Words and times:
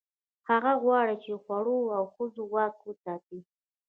هغه 0.49 0.71
غواړي، 0.83 1.15
چې 1.23 1.29
د 1.33 1.37
خوړو 1.43 1.79
او 1.97 2.03
ښځو 2.13 2.43
واک 2.53 2.75
وساتي. 2.87 3.39